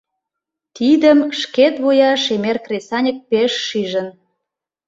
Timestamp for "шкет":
1.39-1.75